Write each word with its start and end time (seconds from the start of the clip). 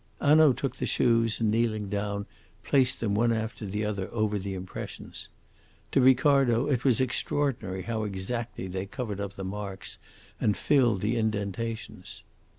Hanaud 0.19 0.53
took 0.53 0.77
the 0.77 0.87
shoes 0.87 1.39
and, 1.39 1.51
kneeling 1.51 1.87
down, 1.87 2.25
placed 2.63 2.99
them 3.01 3.13
one 3.13 3.31
after 3.31 3.67
the 3.67 3.85
other 3.85 4.11
over 4.11 4.39
the 4.39 4.55
impressions. 4.55 5.29
To 5.91 6.01
Ricardo 6.01 6.65
it 6.67 6.83
was 6.83 6.99
extraordinary 6.99 7.83
how 7.83 8.03
exactly 8.03 8.67
they 8.67 8.87
covered 8.87 9.19
up 9.21 9.35
the 9.35 9.43
marks 9.45 9.99
and 10.39 10.57
filled 10.57 11.01
the 11.01 11.17
indentations. 11.17 12.23